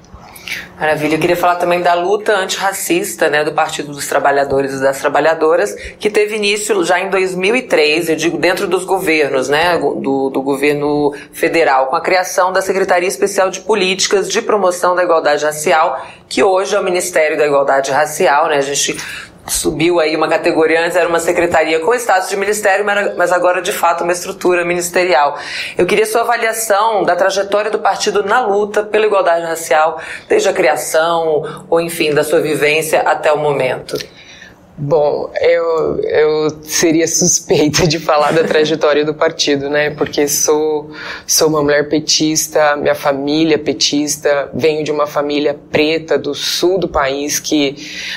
Maravilha. 0.79 1.15
Eu 1.15 1.21
queria 1.21 1.37
falar 1.37 1.57
também 1.57 1.81
da 1.81 1.95
luta 1.95 2.37
antirracista 2.37 3.31
né, 3.31 3.45
do 3.45 3.53
Partido 3.53 3.93
dos 3.93 4.07
Trabalhadores 4.07 4.75
e 4.75 4.83
das 4.83 4.99
Trabalhadoras, 4.99 5.75
que 5.99 6.11
teve 6.11 6.37
início 6.37 6.85
já 6.85 6.99
em 6.99 7.09
2003, 7.09 8.09
eu 8.09 8.17
digo 8.17 8.37
dentro 8.37 8.67
dos 8.67 8.85
governos, 8.85 9.49
né, 9.49 9.79
do, 9.79 10.31
do 10.31 10.43
governo 10.43 11.15
federal, 11.33 11.87
com 11.87 11.97
a 11.97 12.01
criação 12.01 12.53
da 12.53 12.61
Secretaria 12.61 13.09
Especial 13.09 13.51
de 13.51 13.61
Políticas 13.61 14.29
de 14.29 14.43
Promoção 14.43 14.95
da 14.95 15.05
Igualdade 15.05 15.45
Racial, 15.45 16.05
que 16.29 16.43
hoje 16.43 16.75
é 16.75 16.81
o 16.81 16.85
Ministério 16.85 17.37
da 17.37 17.47
Igualdade 17.47 17.91
Racial. 17.91 18.49
Né, 18.49 18.57
a 18.57 18.63
gente 18.63 18.97
subiu 19.47 19.99
aí 20.01 20.17
uma 20.17 20.29
categoria, 20.29 20.85
antes 20.85 20.97
era 20.97 21.09
uma 21.09 21.19
secretaria 21.19 21.81
com 21.81 21.95
status 21.95 22.29
de 22.29 22.37
ministério, 22.37 22.85
mas 23.17 23.33
agora 23.33 23.61
de 23.61 23.73
fato 23.73 24.05
uma 24.05 24.13
estrutura 24.13 24.65
ministerial. 24.65 25.39
Eu 25.77 25.87
queria 25.87 26.07
sua 26.07 26.23
avaliação 26.23 27.03
da 27.05 27.17
trajetória 27.17 27.71
do 27.71 27.79
partido 27.79 28.23
na 28.23 28.41
luta 28.47 28.83
pela 28.83 29.07
igualdade 29.07 29.45
racial, 29.45 30.01
desde 30.29 30.49
a 30.49 30.53
criação 30.53 31.65
ou 31.69 31.81
enfim, 31.81 32.15
da 32.15 32.23
sua 32.23 32.41
vivência 32.41 33.01
até 33.01 33.33
o 33.33 33.39
momento. 33.39 33.97
Bom, 34.77 35.31
eu, 35.39 36.01
eu 36.01 36.59
seria 36.63 37.07
suspeita 37.07 37.87
de 37.87 37.99
falar 37.99 38.33
da 38.33 38.43
trajetória 38.43 39.05
do 39.05 39.13
partido, 39.13 39.69
né? 39.69 39.91
Porque 39.91 40.27
sou, 40.27 40.91
sou 41.27 41.49
uma 41.49 41.63
mulher 41.63 41.91
petista, 41.91 42.75
minha 42.77 42.95
família 42.95 43.57
é 43.57 43.59
petista, 43.59 44.51
venho 44.55 44.83
de 44.83 44.91
uma 44.91 45.07
família 45.07 45.59
preta 45.71 46.17
do 46.17 46.35
sul 46.35 46.79
do 46.79 46.89
país 46.89 47.39
que 47.39 47.77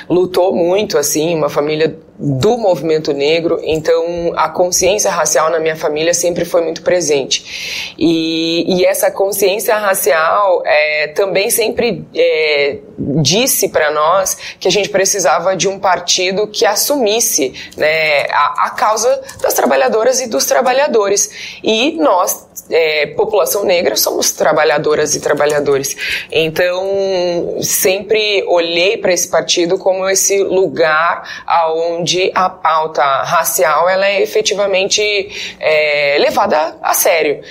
lutou 0.09 0.55
muito, 0.55 0.97
assim, 0.97 1.35
uma 1.35 1.49
família 1.49 1.99
do 2.17 2.57
movimento 2.57 3.11
negro, 3.11 3.59
então 3.61 4.31
a 4.35 4.47
consciência 4.47 5.11
racial 5.11 5.49
na 5.49 5.59
minha 5.59 5.75
família 5.75 6.13
sempre 6.13 6.45
foi 6.45 6.61
muito 6.61 6.81
presente. 6.81 7.93
E, 7.97 8.65
e 8.67 8.85
essa 8.85 9.11
consciência 9.11 9.75
racial 9.75 10.63
é, 10.65 11.07
também 11.09 11.49
sempre 11.49 12.05
é, 12.15 12.77
disse 12.97 13.67
para 13.67 13.91
nós 13.91 14.37
que 14.59 14.67
a 14.67 14.71
gente 14.71 14.89
precisava 14.89 15.55
de 15.57 15.67
um 15.67 15.77
partido 15.77 16.47
que 16.47 16.65
assumisse 16.65 17.53
né, 17.75 18.25
a, 18.31 18.67
a 18.67 18.69
causa 18.69 19.21
das 19.41 19.53
trabalhadoras 19.53 20.21
e 20.21 20.27
dos 20.27 20.45
trabalhadores. 20.45 21.59
E 21.61 21.93
nós, 21.93 22.44
é, 22.69 23.07
população 23.07 23.63
negra, 23.63 23.95
somos 23.95 24.31
trabalhadoras 24.31 25.15
e 25.15 25.19
trabalhadores. 25.19 25.95
Então, 26.31 27.57
sempre 27.61 28.43
olhei 28.47 28.97
para 28.97 29.13
esse 29.13 29.29
partido 29.29 29.77
como 29.77 30.07
esse 30.09 30.43
lugar 30.43 31.43
aonde 31.45 32.05
onde 32.05 32.31
a 32.33 32.49
pauta 32.49 33.03
racial 33.23 33.89
ela 33.89 34.07
é 34.07 34.21
efetivamente 34.21 35.01
é, 35.59 36.17
levada 36.19 36.77
a 36.81 36.93
sério. 36.93 37.41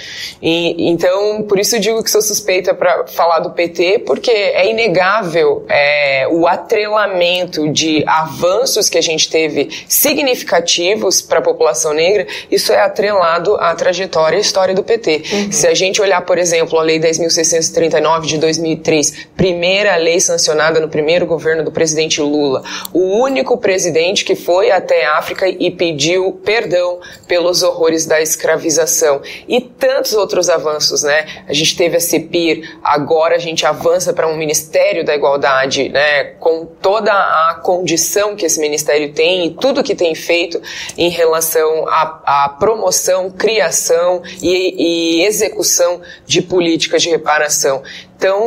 E, 0.41 0.91
então, 0.91 1.43
por 1.43 1.59
isso 1.59 1.79
digo 1.79 2.03
que 2.03 2.11
sou 2.11 2.23
suspeita 2.23 2.75
para 2.75 3.07
falar 3.09 3.41
do 3.41 3.51
PT, 3.51 4.01
porque 4.07 4.31
é 4.31 4.71
inegável 4.71 5.65
é, 5.69 6.29
o 6.31 6.47
atrelamento 6.47 7.69
de 7.73 8.05
avanços 8.07 8.89
que 8.89 8.99
a 8.99 9.03
gente 9.03 9.29
teve 9.29 9.69
significativos 9.89 11.21
para 11.21 11.39
a 11.39 11.43
população 11.43 11.93
negra, 11.93 12.27
isso 12.51 12.73
é 12.73 12.81
atrelado 12.81 13.57
à 13.57 13.75
trajetória 13.75 14.37
e 14.37 14.41
história 14.41 14.75
do 14.75 14.83
PT. 14.83 15.04
Uhum. 15.11 15.53
Se 15.53 15.67
a 15.67 15.75
gente 15.75 16.01
olhar, 16.01 16.21
por 16.23 16.39
exemplo, 16.39 16.79
a 16.79 16.83
Lei 16.83 16.99
10.639 16.99 18.27
de 18.27 18.39
2003, 18.39 19.29
primeira 19.37 19.97
lei 19.97 20.21
sancionada 20.21 20.81
no 20.81 20.89
primeiro 20.89 21.27
governo 21.27 21.65
do 21.65 21.73
presidente 21.73 22.21
Lula, 22.21 22.63
o 22.93 23.23
único 23.23 23.59
presidente 23.59 24.25
que 24.25 24.35
foi 24.35 24.71
até 24.71 25.05
a 25.05 25.19
África 25.19 25.49
e 25.49 25.71
pediu 25.71 26.33
perdão 26.45 27.01
pelos 27.27 27.63
horrores 27.63 28.07
da 28.07 28.21
escravização 28.21 29.21
e 29.49 29.61
tantos 29.61 30.15
outros 30.15 30.49
avanços, 30.49 31.03
né? 31.03 31.27
A 31.49 31.53
gente 31.53 31.77
teve 31.77 31.97
a 31.97 32.01
CEPIR, 32.01 32.79
agora 32.83 33.37
a 33.37 33.39
gente 33.39 33.67
avança 33.67 34.13
para 34.13 34.29
um 34.29 34.37
Ministério 34.37 35.05
da 35.05 35.15
Igualdade, 35.15 35.89
né? 35.89 36.25
Com 36.39 36.67
toda 36.67 37.13
a 37.13 37.61
condição 37.63 38.37
que 38.37 38.47
esse 38.47 38.61
ministério 38.61 39.13
tem 39.13 39.47
e 39.47 39.51
tudo 39.51 39.83
que 39.83 39.95
tem 39.95 40.15
feito 40.15 40.61
em 40.97 41.09
relação 41.09 41.89
à, 41.89 42.45
à 42.45 42.49
promoção, 42.49 43.31
criação 43.31 44.23
e, 44.43 44.75
e 44.79 44.94
execução 45.23 46.01
de 46.27 46.43
políticas 46.43 47.03
de 47.03 47.11
reparação. 47.11 47.83
Então, 48.17 48.43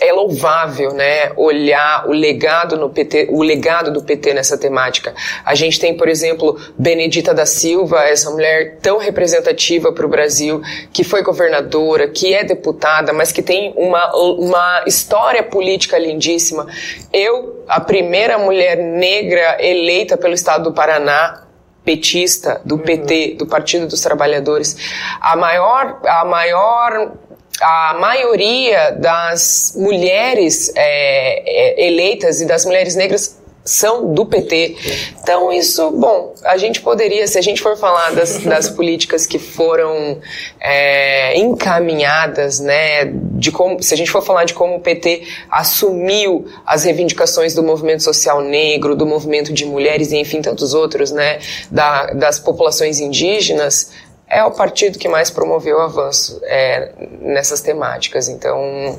é 0.00 0.12
louvável, 0.12 0.92
né, 0.92 1.32
olhar 1.36 2.06
o 2.08 2.12
legado 2.12 2.76
no 2.76 2.90
PT, 2.90 3.28
o 3.30 3.42
legado 3.42 3.90
do 3.90 4.02
PT 4.02 4.34
nessa 4.34 4.58
temática. 4.58 5.14
A 5.44 5.54
gente 5.54 5.80
tem, 5.80 5.96
por 5.96 6.08
exemplo, 6.08 6.58
Benedita 6.78 7.32
da 7.32 7.46
Silva, 7.46 8.04
essa 8.04 8.30
mulher 8.30 8.78
tão 8.82 8.98
representativa 8.98 9.92
para 9.92 10.06
o 10.06 10.08
Brasil, 10.08 10.60
que 10.92 11.02
foi 11.02 11.22
governadora, 11.22 12.08
que 12.08 12.34
é 12.34 12.44
deputada, 12.44 13.12
mas 13.12 13.32
que 13.32 13.42
tem 13.42 13.72
uma, 13.76 14.14
uma 14.14 14.84
história 14.86 15.42
política 15.42 15.98
lindíssima. 15.98 16.66
Eu, 17.12 17.64
a 17.66 17.80
primeira 17.80 18.38
mulher 18.38 18.76
negra 18.76 19.56
eleita 19.60 20.16
pelo 20.16 20.34
Estado 20.34 20.64
do 20.64 20.72
Paraná, 20.74 21.45
petista 21.86 22.60
do 22.64 22.78
PT, 22.78 23.36
do 23.38 23.46
Partido 23.46 23.86
dos 23.86 24.00
Trabalhadores, 24.00 24.76
a 25.20 25.36
maior, 25.36 26.00
a 26.04 26.24
maior 26.24 27.12
a 27.58 27.96
maioria 27.98 28.90
das 28.90 29.72
mulheres 29.76 30.70
é, 30.76 31.84
é, 31.84 31.86
eleitas 31.86 32.42
e 32.42 32.44
das 32.44 32.66
mulheres 32.66 32.94
negras 32.94 33.38
são 33.66 34.14
do 34.14 34.24
PT. 34.24 34.76
Então, 35.20 35.52
isso, 35.52 35.90
bom, 35.90 36.32
a 36.44 36.56
gente 36.56 36.80
poderia, 36.80 37.26
se 37.26 37.36
a 37.36 37.42
gente 37.42 37.60
for 37.60 37.76
falar 37.76 38.14
das, 38.14 38.38
das 38.38 38.70
políticas 38.70 39.26
que 39.26 39.38
foram 39.38 40.18
é, 40.60 41.36
encaminhadas, 41.36 42.60
né, 42.60 43.04
de 43.12 43.50
como, 43.50 43.82
se 43.82 43.92
a 43.92 43.96
gente 43.96 44.10
for 44.10 44.22
falar 44.22 44.44
de 44.44 44.54
como 44.54 44.76
o 44.76 44.80
PT 44.80 45.24
assumiu 45.50 46.46
as 46.64 46.84
reivindicações 46.84 47.54
do 47.54 47.62
movimento 47.62 48.02
social 48.02 48.40
negro, 48.40 48.94
do 48.94 49.04
movimento 49.04 49.52
de 49.52 49.66
mulheres 49.66 50.12
e, 50.12 50.16
enfim, 50.16 50.40
tantos 50.40 50.72
outros, 50.72 51.10
né, 51.10 51.40
da, 51.70 52.06
das 52.12 52.38
populações 52.38 53.00
indígenas, 53.00 53.90
é 54.28 54.42
o 54.44 54.50
partido 54.50 54.98
que 54.98 55.08
mais 55.08 55.30
promoveu 55.30 55.78
o 55.78 55.80
avanço 55.80 56.40
é, 56.44 56.92
nessas 57.20 57.60
temáticas. 57.60 58.28
Então, 58.28 58.98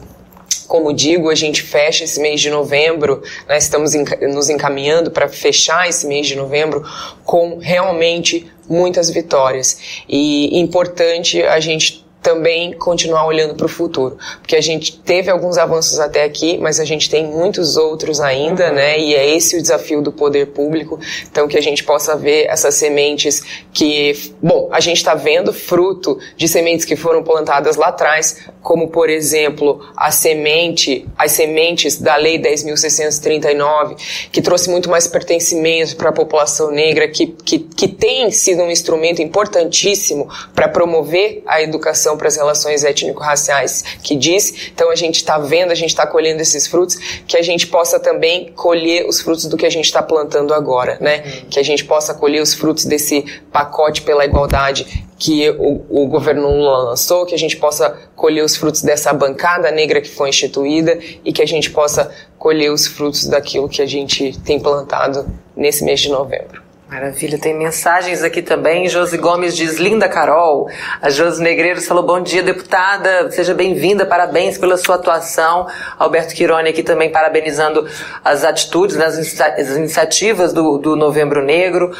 como 0.68 0.94
digo, 0.94 1.30
a 1.30 1.36
gente 1.36 1.62
fecha 1.62 2.04
esse 2.04 2.20
mês 2.20 2.42
de 2.42 2.50
novembro, 2.50 3.24
nós 3.48 3.64
estamos 3.64 3.94
nos 4.22 4.50
encaminhando 4.50 5.10
para 5.10 5.28
fechar 5.28 5.88
esse 5.88 6.06
mês 6.06 6.28
de 6.28 6.36
novembro 6.36 6.84
com 7.24 7.58
realmente 7.58 8.52
muitas 8.70 9.10
vitórias. 9.10 10.04
E 10.08 10.60
importante 10.60 11.42
a 11.42 11.60
gente 11.60 12.07
também 12.28 12.74
continuar 12.74 13.26
olhando 13.26 13.56
para 13.56 13.66
o 13.66 13.70
futuro, 13.70 14.18
porque 14.42 14.58
a 14.58 14.62
gente 14.62 15.00
teve 15.00 15.32
alguns 15.32 15.58
avanços 15.58 15.98
até 15.98 16.26
aqui, 16.26 16.58
mas 16.58 16.78
a 16.78 16.84
gente 16.84 17.10
tem 17.10 17.26
muitos 17.26 17.78
outros 17.78 18.20
ainda, 18.20 18.68
uhum. 18.68 18.74
né? 18.74 19.00
E 19.00 19.16
é 19.16 19.34
esse 19.34 19.58
o 19.58 19.62
desafio 19.62 20.02
do 20.02 20.12
poder 20.12 20.48
público, 20.48 21.00
então 21.32 21.48
que 21.48 21.58
a 21.58 21.62
gente 21.62 21.86
possa 21.86 22.18
ver 22.18 22.48
essas 22.48 22.76
sementes 22.76 23.42
que, 23.72 24.34
bom, 24.44 24.68
a 24.74 24.82
gente 24.82 24.98
está 24.98 25.16
vendo 25.16 25.54
fruto 25.54 26.20
de 26.36 26.50
sementes 26.50 26.84
que 26.84 26.98
foram 26.98 27.24
plantadas 27.24 27.78
lá 27.78 27.88
atrás, 27.88 28.38
como 28.62 28.90
por 28.90 29.10
exemplo 29.10 29.80
a 29.96 30.12
semente, 30.12 31.08
as 31.18 31.32
sementes 31.32 31.98
da 31.98 32.18
Lei 32.18 32.38
10.639, 32.42 33.96
que 34.34 34.42
trouxe 34.42 34.70
muito 34.70 34.90
mais 34.90 35.08
pertencimento 35.08 35.96
para 35.96 36.10
a 36.10 36.14
população 36.14 36.72
negra, 36.72 37.08
que, 37.08 37.28
que, 37.28 37.60
que 37.60 37.88
tem 37.88 38.30
sido 38.32 38.64
um 38.64 38.70
instrumento 38.70 39.22
importantíssimo 39.22 40.28
para 40.54 40.68
promover 40.68 41.42
a 41.46 41.62
educação 41.62 42.17
para 42.18 42.28
as 42.28 42.36
relações 42.36 42.84
étnico-raciais 42.84 43.84
que 44.04 44.16
disse. 44.16 44.72
Então 44.74 44.90
a 44.90 44.96
gente 44.96 45.16
está 45.18 45.38
vendo, 45.38 45.72
a 45.72 45.76
gente 45.76 45.90
está 45.90 46.06
colhendo 46.06 46.42
esses 46.42 46.68
frutos, 46.68 46.96
que 47.28 47.38
a 47.38 47.42
gente 47.42 47.68
possa 47.68 48.00
também 48.00 48.52
colher 48.54 49.08
os 49.08 49.22
frutos 49.22 49.46
do 49.46 49.56
que 49.56 49.66
a 49.66 49.70
gente 49.70 49.86
está 49.86 50.02
plantando 50.02 50.54
agora, 50.54 50.98
né? 51.00 51.24
Uhum. 51.26 51.50
Que 51.50 51.60
a 51.60 51.64
gente 51.64 51.86
possa 51.86 52.14
colher 52.14 52.42
os 52.42 52.54
frutos 52.54 52.86
desse 52.86 53.24
pacote 53.52 54.02
pela 54.02 54.26
igualdade 54.26 55.08
que 55.20 55.50
o, 55.50 55.84
o 55.90 56.08
governo 56.08 56.48
Lula 56.48 56.90
lançou, 56.90 57.26
que 57.26 57.34
a 57.34 57.38
gente 57.38 57.58
possa 57.58 57.90
colher 58.16 58.44
os 58.44 58.56
frutos 58.56 58.82
dessa 58.82 59.12
bancada 59.14 59.72
negra 59.72 60.00
que 60.00 60.10
foi 60.10 60.30
instituída 60.30 61.00
e 61.26 61.34
que 61.34 61.42
a 61.42 61.48
gente 61.48 61.72
possa 61.72 62.12
colher 62.38 62.72
os 62.72 62.86
frutos 62.88 63.26
daquilo 63.28 63.68
que 63.68 63.82
a 63.82 63.86
gente 63.86 64.38
tem 64.40 64.60
plantado 64.60 65.26
nesse 65.56 65.84
mês 65.84 66.00
de 66.00 66.10
novembro. 66.10 66.67
Maravilha, 66.90 67.38
tem 67.38 67.54
mensagens 67.54 68.24
aqui 68.24 68.42
também. 68.42 68.88
Josi 68.88 69.18
Gomes 69.18 69.58
diz: 69.58 69.76
Linda 69.76 70.08
Carol. 70.08 70.70
A 71.02 71.10
Josi 71.10 71.44
Negreiros 71.44 71.86
falou: 71.86 72.02
Bom 72.02 72.22
dia, 72.22 72.42
deputada, 72.42 73.30
seja 73.30 73.54
bem-vinda, 73.54 74.06
parabéns 74.06 74.58
pela 74.58 74.78
sua 74.78 74.96
atuação. 74.96 75.68
Alberto 76.00 76.34
Quirone 76.34 76.70
aqui 76.70 76.82
também 76.82 77.12
parabenizando 77.12 77.86
as 78.24 78.46
atitudes, 78.46 78.96
né, 78.96 79.06
as 79.06 79.76
iniciativas 79.76 80.54
do, 80.54 80.78
do 80.78 80.96
Novembro 80.96 81.44
Negro. 81.44 81.94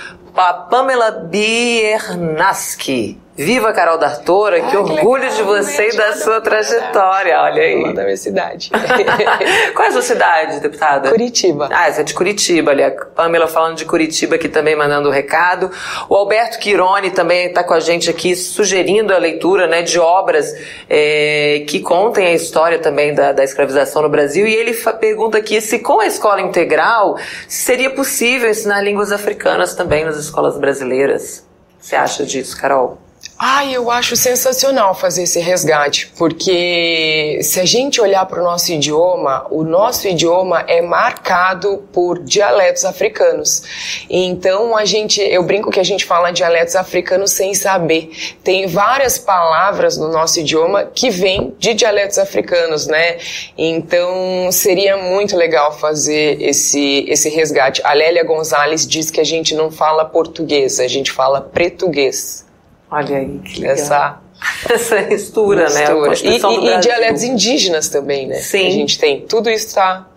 Pamela 0.70 1.12
Biernaski 1.12 3.20
Viva 3.38 3.72
Carol 3.72 4.00
D'Artora, 4.00 4.62
que 4.62 4.76
orgulho 4.76 5.30
que 5.30 5.36
de 5.36 5.44
você 5.44 5.90
e 5.90 5.96
da 5.96 6.14
sua 6.14 6.42
trajetória. 6.42 7.40
Olha 7.40 7.62
aí. 7.62 7.94
Da 7.94 8.04
minha 8.04 8.18
cidade. 8.18 8.72
Qual 9.76 9.86
é 9.86 9.90
a 9.90 9.92
sua 9.92 10.02
cidade, 10.02 10.60
deputada? 10.60 11.12
Curitiba. 11.12 11.70
Ah, 11.72 11.88
essa 11.88 12.02
é 12.02 12.04
de 12.04 12.16
Curitiba. 12.16 12.72
Ali, 12.72 12.84
a 12.84 12.90
Pamela 12.90 13.48
falando 13.48 13.78
de 13.78 13.86
Curitiba 13.86 14.38
aqui 14.38 14.50
também, 14.50 14.76
mandando 14.76 15.08
o 15.08 15.12
um 15.12 15.14
recado. 15.14 15.70
O 16.10 16.16
Alberto 16.16 16.58
Quirone 16.58 17.12
também 17.12 17.50
está 17.50 17.64
com 17.64 17.76
a 17.76 17.80
gente 17.80 18.10
aqui, 18.10 18.36
sugerindo 18.36 19.14
a 19.14 19.20
leitura 19.20 19.68
né, 19.68 19.84
de 19.84 20.00
obras 20.00 20.52
é, 20.90 21.64
que 21.68 21.80
contem 21.82 22.26
a 22.26 22.34
história 22.34 22.80
também 22.80 23.14
da, 23.14 23.34
da 23.34 23.44
escravização 23.44 24.02
no 24.02 24.10
Brasil. 24.10 24.48
E 24.48 24.56
ele 24.56 24.74
pergunta 25.00 25.38
aqui 25.38 25.62
se 25.62 25.78
com 25.78 26.00
a 26.00 26.08
escola 26.08 26.42
integral 26.42 27.20
seria 27.48 27.92
possível 27.92 28.50
ensinar 28.50 28.82
línguas 28.82 29.12
africanas 29.12 29.76
também 29.76 30.04
nas 30.04 30.18
escolas 30.28 30.58
brasileiras. 30.58 31.46
Você 31.80 31.96
acha 31.96 32.26
disso, 32.26 32.58
Carol? 32.60 32.98
Ah, 33.40 33.64
eu 33.68 33.92
acho 33.92 34.16
sensacional 34.16 34.96
fazer 34.96 35.22
esse 35.22 35.40
resgate, 35.40 36.12
porque 36.18 37.40
se 37.44 37.60
a 37.60 37.66
gente 37.66 38.02
olhar 38.02 38.26
para 38.26 38.42
o 38.42 38.44
nosso 38.44 38.72
idioma, 38.72 39.46
o 39.52 39.64
nosso 39.64 40.08
idioma 40.08 40.62
é 40.62 40.82
marcado 40.82 41.88
por 41.94 42.18
dialetos 42.18 42.84
africanos. 42.84 43.62
Então 44.10 44.76
a 44.76 44.86
gente, 44.86 45.22
eu 45.22 45.44
brinco 45.44 45.70
que 45.70 45.80
a 45.80 45.84
gente 45.84 46.04
fala 46.04 46.32
dialetos 46.32 46.76
africanos 46.76 47.30
sem 47.30 47.54
saber. 47.54 48.10
Tem 48.44 48.66
várias 48.66 49.20
palavras 49.20 49.98
no 49.98 50.12
nosso 50.12 50.40
idioma 50.40 50.86
que 50.86 51.12
vêm 51.12 51.54
de 51.60 51.76
dialetos 51.76 52.18
africanos, 52.18 52.88
né? 52.88 53.20
Então 53.56 54.52
seria 54.52 54.98
muito 54.98 55.38
legal 55.38 55.72
fazer 55.78 56.42
esse 56.42 57.06
esse 57.08 57.30
resgate. 57.30 57.84
A 57.84 57.94
Lélia 57.94 58.24
Gonzalez 58.24 58.88
diz 58.88 59.12
que 59.12 59.22
a 59.22 59.24
gente 59.24 59.54
não 59.54 59.70
fala 59.70 60.04
português, 60.06 60.80
a 60.80 60.88
gente 60.88 61.12
fala 61.12 61.40
pretuguês. 61.40 62.47
Olha 62.90 63.18
aí, 63.18 63.40
que 63.40 63.62
legal. 63.62 63.76
Essa, 63.76 64.22
essa 64.70 65.02
mistura, 65.02 65.66
mistura. 65.66 66.10
né? 66.10 66.16
E, 66.24 66.38
e, 66.38 66.76
e 66.76 66.80
dialetos 66.80 67.24
indígenas 67.24 67.90
também, 67.90 68.28
né? 68.28 68.36
Sim. 68.36 68.68
A 68.68 68.72
gente 68.72 68.98
tem. 69.00 69.22
Tudo 69.22 69.50
isso 69.50 69.68
está 69.68 70.08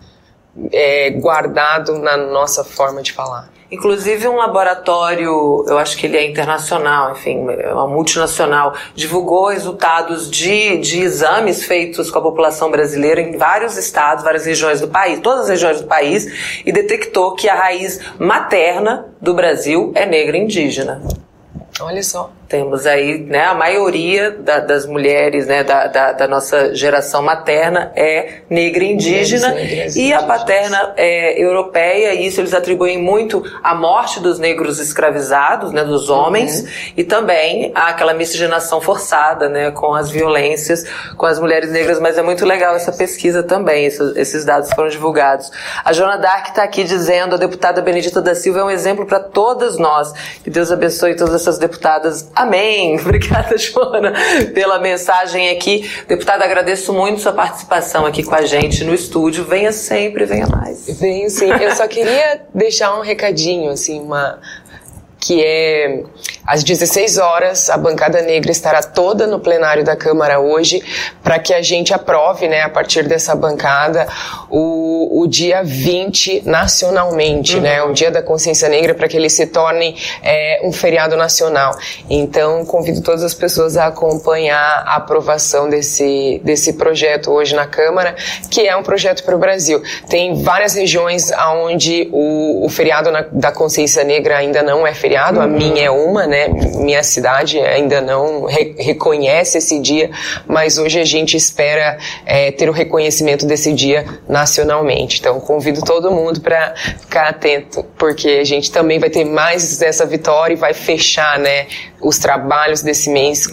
é, 0.71 1.09
guardado 1.11 1.97
na 1.99 2.17
nossa 2.17 2.63
forma 2.63 3.01
de 3.01 3.13
falar. 3.13 3.49
Inclusive 3.71 4.27
um 4.27 4.35
laboratório, 4.35 5.63
eu 5.65 5.77
acho 5.77 5.95
que 5.95 6.05
ele 6.05 6.17
é 6.17 6.29
internacional, 6.29 7.13
enfim, 7.13 7.47
é 7.49 7.73
uma 7.73 7.87
multinacional, 7.87 8.75
divulgou 8.93 9.47
resultados 9.47 10.29
de, 10.29 10.77
de 10.79 10.99
exames 10.99 11.63
feitos 11.63 12.11
com 12.11 12.19
a 12.19 12.21
população 12.21 12.69
brasileira 12.69 13.21
em 13.21 13.37
vários 13.37 13.77
estados, 13.77 14.25
várias 14.25 14.45
regiões 14.45 14.81
do 14.81 14.89
país, 14.89 15.21
todas 15.21 15.43
as 15.43 15.49
regiões 15.51 15.79
do 15.79 15.87
país, 15.87 16.61
e 16.65 16.71
detectou 16.73 17.33
que 17.33 17.47
a 17.47 17.55
raiz 17.55 18.01
materna 18.19 19.05
do 19.21 19.33
Brasil 19.33 19.93
é 19.95 20.05
negra 20.05 20.35
indígena. 20.37 21.01
Olha 21.79 22.03
só. 22.03 22.29
Temos 22.51 22.85
aí, 22.85 23.17
né, 23.17 23.45
a 23.45 23.53
maioria 23.53 24.29
da, 24.29 24.59
das 24.59 24.85
mulheres, 24.85 25.47
né, 25.47 25.63
da, 25.63 25.87
da, 25.87 26.11
da, 26.11 26.27
nossa 26.27 26.75
geração 26.75 27.21
materna 27.21 27.93
é 27.95 28.41
negra 28.49 28.83
e 28.83 28.91
indígena 28.91 29.55
e 29.95 30.11
a 30.11 30.21
paterna 30.23 30.93
é 30.97 31.41
europeia, 31.41 32.13
e 32.13 32.27
isso 32.27 32.41
eles 32.41 32.53
atribuem 32.53 32.97
muito 32.97 33.41
à 33.63 33.73
morte 33.73 34.19
dos 34.19 34.37
negros 34.37 34.79
escravizados, 34.79 35.71
né, 35.71 35.85
dos 35.85 36.09
homens, 36.09 36.59
uhum. 36.59 36.67
e 36.97 37.05
também 37.05 37.71
àquela 37.73 38.13
miscigenação 38.13 38.81
forçada, 38.81 39.47
né, 39.47 39.71
com 39.71 39.93
as 39.93 40.11
violências 40.11 40.85
com 41.15 41.25
as 41.25 41.39
mulheres 41.39 41.71
negras, 41.71 42.01
mas 42.01 42.17
é 42.17 42.21
muito 42.21 42.45
legal 42.45 42.75
essa 42.75 42.91
pesquisa 42.91 43.43
também, 43.43 43.85
esses, 43.85 44.13
esses 44.17 44.43
dados 44.43 44.73
foram 44.73 44.89
divulgados. 44.89 45.49
A 45.85 45.93
Joana 45.93 46.17
Dark 46.17 46.49
está 46.49 46.63
aqui 46.63 46.83
dizendo, 46.83 47.35
a 47.35 47.37
deputada 47.37 47.81
Benedita 47.81 48.21
da 48.21 48.35
Silva 48.35 48.59
é 48.59 48.63
um 48.65 48.69
exemplo 48.69 49.05
para 49.05 49.21
todas 49.21 49.77
nós, 49.77 50.11
que 50.43 50.49
Deus 50.49 50.69
abençoe 50.69 51.15
todas 51.15 51.33
essas 51.33 51.57
deputadas 51.57 52.29
Amém. 52.41 52.97
Obrigada, 52.99 53.55
Joana, 53.57 54.13
pela 54.53 54.79
mensagem 54.79 55.49
aqui. 55.49 55.89
Deputada, 56.07 56.43
agradeço 56.43 56.91
muito 56.91 57.21
sua 57.21 57.33
participação 57.33 58.05
aqui 58.05 58.23
com 58.23 58.33
a 58.33 58.45
gente 58.45 58.83
no 58.83 58.93
estúdio. 58.93 59.45
Venha 59.45 59.71
sempre, 59.71 60.25
venha 60.25 60.47
mais. 60.47 60.99
Venho 60.99 61.29
sim. 61.29 61.51
Eu 61.51 61.75
só 61.75 61.87
queria 61.87 62.41
deixar 62.53 62.97
um 62.97 63.01
recadinho, 63.01 63.69
assim, 63.69 63.99
uma 63.99 64.39
que 65.21 65.43
é 65.43 66.03
às 66.45 66.63
16 66.63 67.17
horas, 67.19 67.69
a 67.69 67.77
bancada 67.77 68.21
negra 68.21 68.51
estará 68.51 68.81
toda 68.81 69.27
no 69.27 69.39
plenário 69.39 69.83
da 69.83 69.95
Câmara 69.95 70.39
hoje 70.39 70.81
para 71.23 71.37
que 71.37 71.53
a 71.53 71.61
gente 71.61 71.93
aprove, 71.93 72.47
né, 72.47 72.63
a 72.63 72.69
partir 72.69 73.07
dessa 73.07 73.35
bancada, 73.35 74.07
o, 74.49 75.21
o 75.21 75.27
dia 75.27 75.61
20 75.63 76.43
nacionalmente, 76.45 77.55
uhum. 77.55 77.61
né, 77.61 77.83
o 77.83 77.93
Dia 77.93 78.09
da 78.09 78.23
Consciência 78.23 78.67
Negra, 78.67 78.95
para 78.95 79.07
que 79.07 79.15
ele 79.15 79.29
se 79.29 79.45
torne 79.45 79.95
é, 80.23 80.61
um 80.63 80.71
feriado 80.71 81.15
nacional. 81.15 81.77
Então, 82.09 82.65
convido 82.65 83.01
todas 83.01 83.23
as 83.23 83.33
pessoas 83.33 83.77
a 83.77 83.87
acompanhar 83.87 84.83
a 84.85 84.95
aprovação 84.95 85.69
desse, 85.69 86.41
desse 86.43 86.73
projeto 86.73 87.31
hoje 87.31 87.55
na 87.55 87.67
Câmara, 87.67 88.15
que 88.49 88.67
é 88.67 88.75
um 88.75 88.83
projeto 88.83 89.23
para 89.23 89.35
o 89.35 89.39
Brasil. 89.39 89.81
Tem 90.09 90.41
várias 90.41 90.73
regiões 90.73 91.31
onde 91.53 92.09
o, 92.11 92.65
o 92.65 92.69
feriado 92.69 93.11
na, 93.11 93.25
da 93.31 93.51
consciência 93.51 94.03
negra 94.03 94.37
ainda 94.37 94.63
não 94.63 94.85
é 94.87 94.93
feriado, 94.93 95.10
uhum. 95.39 95.41
a 95.41 95.47
minha 95.47 95.85
é 95.85 95.89
uma, 95.89 96.25
né? 96.27 96.47
Minha 96.47 97.03
cidade 97.03 97.59
ainda 97.59 98.01
não 98.01 98.45
re 98.45 98.75
reconhece 98.77 99.57
esse 99.57 99.79
dia, 99.79 100.09
mas 100.47 100.77
hoje 100.77 100.99
a 100.99 101.05
gente 101.05 101.35
espera 101.35 101.97
é, 102.25 102.51
ter 102.51 102.69
o 102.69 102.71
reconhecimento 102.71 103.45
desse 103.45 103.73
dia 103.73 104.05
nacionalmente. 104.27 105.19
Então 105.19 105.39
convido 105.39 105.81
todo 105.81 106.11
mundo 106.11 106.41
para 106.41 106.73
ficar 106.75 107.29
atento, 107.29 107.83
porque 107.97 108.39
a 108.41 108.43
gente 108.43 108.71
também 108.71 108.99
vai 108.99 109.09
ter 109.09 109.25
mais 109.25 109.77
dessa 109.77 110.05
vitória 110.05 110.53
e 110.53 110.57
vai 110.57 110.73
fechar, 110.73 111.37
né, 111.39 111.67
os 112.01 112.17
trabalhos 112.17 112.81
desse 112.81 113.09
mês 113.09 113.47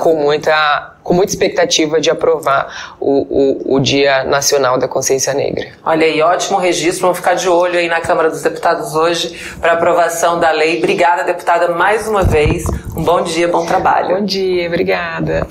com 0.00 0.14
muita 0.16 0.97
com 1.08 1.14
muita 1.14 1.32
expectativa 1.32 1.98
de 2.02 2.10
aprovar 2.10 2.94
o, 3.00 3.62
o, 3.70 3.76
o, 3.76 3.80
Dia 3.80 4.24
Nacional 4.24 4.76
da 4.76 4.86
Consciência 4.86 5.32
Negra. 5.32 5.68
Olha 5.82 6.04
aí, 6.04 6.20
ótimo 6.20 6.58
registro. 6.58 7.00
Vamos 7.00 7.16
ficar 7.16 7.32
de 7.32 7.48
olho 7.48 7.78
aí 7.78 7.88
na 7.88 7.98
Câmara 7.98 8.28
dos 8.28 8.42
Deputados 8.42 8.94
hoje 8.94 9.34
para 9.58 9.72
aprovação 9.72 10.38
da 10.38 10.50
lei. 10.50 10.76
Obrigada, 10.76 11.24
deputada, 11.24 11.68
mais 11.68 12.06
uma 12.06 12.24
vez. 12.24 12.64
Um 12.94 13.02
bom 13.02 13.22
dia, 13.22 13.48
bom 13.48 13.64
trabalho. 13.64 14.16
Bom 14.16 14.24
dia, 14.24 14.66
obrigada. 14.66 15.46